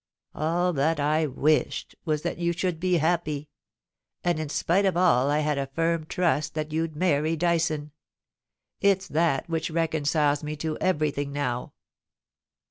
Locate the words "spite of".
4.49-4.97